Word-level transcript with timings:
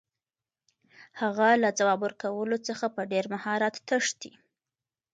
هغه 1.21 1.47
له 1.63 1.69
ځواب 1.77 1.99
ورکولو 2.03 2.57
څخه 2.67 2.85
په 2.95 3.01
ډېر 3.11 3.25
مهارت 3.33 3.75
تښتي. 3.87 4.31